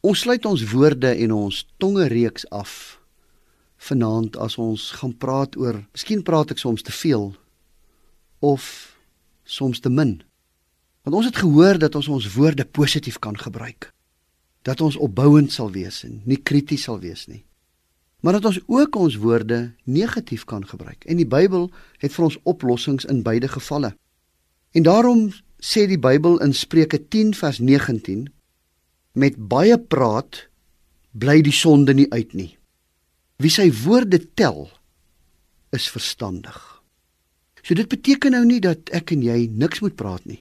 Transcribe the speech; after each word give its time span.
Ons 0.00 0.22
sluit 0.24 0.46
ons 0.48 0.62
woorde 0.72 1.10
en 1.12 1.32
ons 1.36 1.56
tonge 1.76 2.06
reeks 2.08 2.46
af 2.48 2.70
vanaand 3.80 4.36
as 4.40 4.56
ons 4.60 4.90
gaan 4.96 5.12
praat 5.16 5.56
oor, 5.60 5.82
miskien 5.92 6.22
praat 6.24 6.54
ek 6.54 6.60
soms 6.60 6.84
te 6.84 6.92
veel 6.92 7.30
of 8.44 8.64
soms 9.44 9.80
te 9.84 9.92
min. 9.92 10.18
Want 11.04 11.16
ons 11.20 11.28
het 11.28 11.40
gehoor 11.40 11.80
dat 11.80 11.96
ons 12.00 12.08
ons 12.08 12.30
woorde 12.32 12.64
positief 12.64 13.18
kan 13.20 13.36
gebruik. 13.36 13.90
Dat 14.64 14.80
ons 14.80 14.96
opbouend 14.96 15.52
sal 15.52 15.72
wees 15.72 16.02
en 16.08 16.20
nie 16.24 16.40
krities 16.40 16.88
sal 16.88 17.00
wees 17.00 17.26
nie. 17.28 17.44
Maar 18.20 18.36
dat 18.40 18.50
ons 18.52 18.60
ook 18.68 18.96
ons 18.96 19.20
woorde 19.20 19.62
negatief 19.84 20.44
kan 20.44 20.64
gebruik. 20.64 21.04
En 21.04 21.16
die 21.16 21.28
Bybel 21.28 21.70
het 22.00 22.12
vir 22.12 22.28
ons 22.28 22.40
oplossings 22.44 23.08
in 23.08 23.22
beide 23.24 23.48
gevalle. 23.48 23.94
En 24.76 24.84
daarom 24.84 25.28
sê 25.60 25.86
die 25.88 26.00
Bybel 26.00 26.38
in 26.44 26.52
Spreuke 26.56 27.00
10 27.00 27.32
vers 27.36 27.60
19 27.60 28.28
met 29.12 29.36
baie 29.36 29.78
praat 29.78 30.46
bly 31.10 31.40
die 31.42 31.54
sonde 31.54 31.94
nie 31.94 32.08
uit 32.10 32.34
nie. 32.34 32.52
Wie 33.40 33.50
sy 33.50 33.70
woorde 33.82 34.20
tel 34.36 34.68
is 35.74 35.88
verstandig. 35.90 36.58
So 37.62 37.74
dit 37.74 37.88
beteken 37.90 38.34
nou 38.34 38.44
nie 38.46 38.60
dat 38.62 38.90
ek 38.96 39.12
en 39.14 39.22
jy 39.24 39.46
niks 39.50 39.82
moet 39.84 39.96
praat 39.98 40.24
nie 40.26 40.40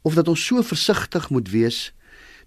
of 0.00 0.14
dat 0.16 0.30
ons 0.32 0.40
so 0.40 0.62
versigtig 0.64 1.26
moet 1.28 1.50
wees 1.52 1.90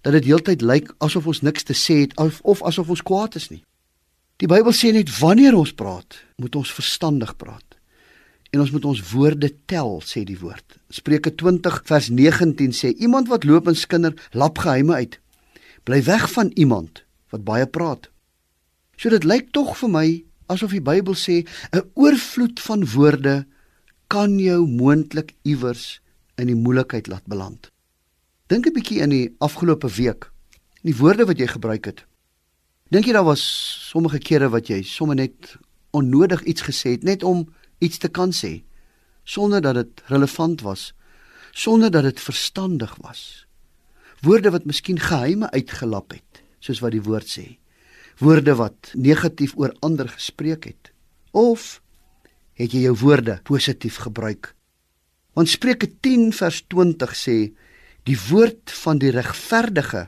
dat 0.02 0.16
dit 0.16 0.26
heeltyd 0.26 0.62
lyk 0.62 0.90
asof 1.04 1.28
ons 1.30 1.44
niks 1.46 1.62
te 1.62 1.76
sê 1.78 2.00
het 2.02 2.16
of, 2.18 2.40
of 2.42 2.62
asof 2.66 2.90
ons 2.90 3.02
kwaad 3.06 3.38
is 3.38 3.46
nie. 3.52 3.62
Die 4.42 4.50
Bybel 4.50 4.74
sê 4.74 4.90
net 4.92 5.12
wanneer 5.20 5.54
ons 5.54 5.70
praat, 5.72 6.18
moet 6.42 6.56
ons 6.58 6.74
verstandig 6.74 7.30
praat 7.38 7.78
en 8.54 8.62
ons 8.62 8.70
moet 8.70 8.84
ons 8.86 9.00
woorde 9.10 9.48
tel 9.66 9.96
sê 10.06 10.22
die 10.26 10.38
woord. 10.38 10.76
Spreuke 10.90 11.32
20 11.34 11.80
vers 11.88 12.10
19 12.10 12.74
sê 12.76 12.92
iemand 13.02 13.30
wat 13.30 13.46
loop 13.48 13.66
en 13.70 13.78
skinder 13.78 14.14
lap 14.30 14.60
geheime 14.62 14.94
uit. 14.94 15.16
Bly 15.84 16.02
weg 16.02 16.30
van 16.32 16.50
iemand 16.54 17.04
wat 17.28 17.44
baie 17.44 17.66
praat. 17.66 18.08
So 18.96 19.10
dit 19.10 19.24
lyk 19.24 19.50
tog 19.52 19.76
vir 19.76 19.90
my 19.90 20.06
asof 20.52 20.72
die 20.72 20.84
Bybel 20.84 21.14
sê 21.14 21.44
'n 21.72 21.90
oorvloed 21.94 22.60
van 22.60 22.86
woorde 22.86 23.46
kan 24.08 24.38
jou 24.38 24.66
moontlik 24.66 25.34
iewers 25.42 26.00
in 26.36 26.46
die 26.46 26.56
moeilikheid 26.56 27.06
laat 27.06 27.26
beland. 27.26 27.70
Dink 28.46 28.66
'n 28.66 28.72
bietjie 28.72 29.00
in 29.00 29.10
die 29.10 29.34
afgelope 29.38 29.88
week. 29.88 30.30
Die 30.82 30.96
woorde 30.96 31.24
wat 31.24 31.38
jy 31.38 31.46
gebruik 31.46 31.84
het. 31.84 32.04
Dink 32.90 33.04
jy 33.04 33.12
daar 33.12 33.24
was 33.24 33.44
sommige 33.90 34.18
kere 34.18 34.48
wat 34.48 34.68
jy 34.68 34.82
sommer 34.82 35.16
net 35.16 35.56
onnodig 35.90 36.42
iets 36.42 36.62
gesê 36.62 36.90
het 36.90 37.02
net 37.02 37.22
om 37.22 37.48
iets 37.78 37.98
te 37.98 38.08
kan 38.08 38.30
sê 38.32 38.62
sonder 39.24 39.60
dat 39.60 39.74
dit 39.74 40.02
relevant 40.06 40.60
was, 40.60 40.92
sonder 41.52 41.90
dat 41.90 42.02
dit 42.02 42.20
verstandig 42.20 42.96
was. 43.00 43.43
Woorde 44.24 44.54
wat 44.54 44.64
miskien 44.64 44.98
geheime 45.00 45.50
uitgelap 45.52 46.14
het, 46.16 46.42
soos 46.64 46.80
wat 46.80 46.94
die 46.94 47.02
woord 47.04 47.28
sê. 47.28 47.58
Woorde 48.22 48.54
wat 48.56 48.92
negatief 48.96 49.52
oor 49.60 49.74
ander 49.84 50.08
gespreek 50.08 50.64
het. 50.70 50.92
Of 51.32 51.82
het 52.56 52.72
jy 52.72 52.86
jou 52.86 52.94
woorde 53.02 53.40
positief 53.44 53.98
gebruik? 54.06 54.54
Want 55.34 55.50
Spreuke 55.50 55.90
10 56.00 56.30
vers 56.32 56.62
20 56.72 57.12
sê 57.18 57.36
die 58.08 58.16
woord 58.30 58.72
van 58.84 59.00
die 59.02 59.12
regverdige 59.12 60.06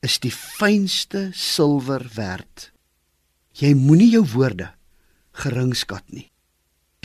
is 0.00 0.16
die 0.22 0.32
fynste 0.32 1.28
silwer 1.34 2.06
werd. 2.14 2.70
Jy 3.58 3.74
moenie 3.74 4.12
jou 4.14 4.24
woorde 4.36 4.70
geringskat 5.36 6.06
nie. 6.14 6.28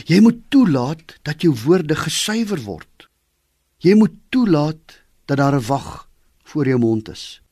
Jy 0.04 0.20
moet 0.24 0.40
toelaat 0.48 1.18
dat 1.26 1.42
jou 1.44 1.52
woorde 1.64 1.96
gesuiwer 1.98 2.62
word. 2.64 3.08
Jy 3.84 3.96
moet 3.98 4.14
toelaat 4.30 5.00
dat 5.26 5.38
daar 5.38 5.56
'n 5.58 5.66
wag 5.66 6.03
voor 6.54 6.70
jou 6.70 6.78
mond 6.78 7.08
is. 7.10 7.42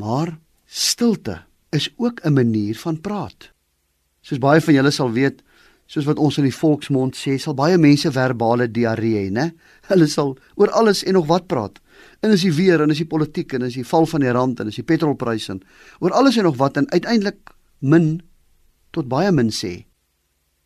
Maar 0.00 0.38
stilte 0.64 1.42
is 1.70 1.92
ook 1.96 2.20
'n 2.24 2.32
manier 2.32 2.76
van 2.76 3.00
praat. 3.00 3.52
Soos 4.20 4.38
baie 4.38 4.60
van 4.60 4.74
julle 4.74 4.90
sal 4.90 5.10
weet, 5.12 5.42
soos 5.86 6.04
wat 6.04 6.18
ons 6.18 6.38
in 6.38 6.44
die 6.44 6.54
volksmond 6.54 7.16
sê, 7.16 7.36
sal 7.38 7.54
baie 7.54 7.78
mense 7.78 8.12
verbale 8.12 8.70
diarree 8.70 9.26
hê, 9.26 9.30
né? 9.30 9.52
Hulle 9.86 10.06
sal 10.06 10.38
oor 10.54 10.70
alles 10.70 11.04
en 11.04 11.12
nog 11.12 11.26
wat 11.26 11.46
praat. 11.46 11.80
En 12.20 12.30
as 12.30 12.42
jy 12.42 12.52
weer 12.52 12.80
en 12.80 12.90
as 12.90 12.98
jy 12.98 13.04
politiek 13.04 13.52
en 13.52 13.62
as 13.62 13.74
jy 13.74 13.84
val 13.84 14.06
van 14.06 14.20
die 14.20 14.32
rand 14.32 14.60
en 14.60 14.66
as 14.66 14.76
jy 14.76 14.84
petrolpryse 14.84 15.52
en 15.52 15.62
oor 16.00 16.10
alles 16.10 16.36
en 16.36 16.44
nog 16.44 16.56
wat 16.56 16.76
en 16.76 16.90
uiteindelik 16.90 17.50
min 17.78 18.22
tot 18.90 19.08
baie 19.08 19.32
min 19.32 19.50
sê. 19.50 19.84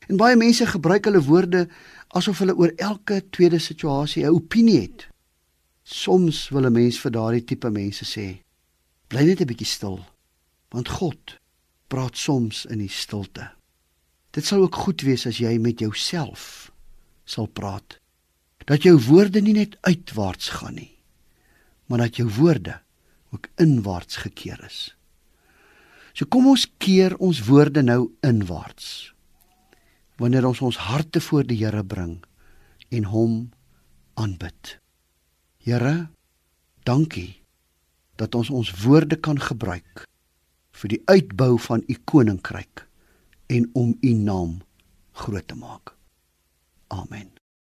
En 0.08 0.16
baie 0.16 0.36
mense 0.36 0.66
gebruik 0.66 1.04
hulle 1.04 1.20
woorde 1.20 1.68
asof 2.08 2.38
hulle 2.38 2.54
oor 2.54 2.72
elke 2.76 3.22
tweede 3.30 3.58
situasie 3.58 4.24
'n 4.24 4.30
opinie 4.30 4.80
het. 4.80 5.07
Soms 5.88 6.48
wil 6.52 6.66
'n 6.68 6.72
mens 6.72 7.00
vir 7.00 7.10
daardie 7.10 7.44
tipe 7.44 7.70
mense 7.70 8.04
sê: 8.04 8.42
Bly 9.08 9.22
net 9.24 9.40
'n 9.40 9.48
bietjie 9.48 9.66
stil, 9.66 10.04
want 10.68 10.88
God 10.88 11.38
praat 11.88 12.16
soms 12.16 12.66
in 12.66 12.78
die 12.78 12.92
stilte. 12.92 13.50
Dit 14.30 14.44
sal 14.44 14.62
ook 14.62 14.74
goed 14.74 15.00
wees 15.00 15.26
as 15.26 15.38
jy 15.38 15.58
met 15.58 15.80
jouself 15.80 16.72
sal 17.24 17.46
praat. 17.46 17.98
Dat 18.66 18.82
jou 18.82 18.98
woorde 19.00 19.40
nie 19.40 19.52
net 19.52 19.76
uitwaarts 19.80 20.48
gaan 20.48 20.74
nie, 20.74 20.98
maar 21.86 21.98
dat 21.98 22.16
jou 22.16 22.28
woorde 22.28 22.80
ook 23.30 23.48
inwaarts 23.56 24.16
gekeer 24.16 24.64
is. 24.64 24.94
So 26.12 26.26
kom 26.26 26.46
ons 26.46 26.66
keer 26.78 27.16
ons 27.16 27.44
woorde 27.46 27.82
nou 27.82 28.12
inwaarts 28.20 29.14
wanneer 30.16 30.46
ons 30.46 30.60
ons 30.60 30.76
harte 30.76 31.20
voor 31.20 31.44
die 31.46 31.64
Here 31.64 31.84
bring 31.84 32.24
en 32.88 33.04
hom 33.04 33.50
aanbid. 34.14 34.78
Here, 35.68 36.08
dankie 36.88 37.42
dat 38.16 38.32
ons 38.34 38.48
ons 38.50 38.70
woorde 38.80 39.18
kan 39.20 39.36
gebruik 39.36 40.06
vir 40.80 40.94
die 40.94 41.00
uitbou 41.12 41.58
van 41.60 41.82
u 41.84 41.96
koninkryk 42.08 42.86
en 43.52 43.68
om 43.76 43.92
u 44.00 44.12
naam 44.16 44.54
groot 45.12 45.44
te 45.48 45.58
maak. 45.60 45.92
Amen. 46.88 47.37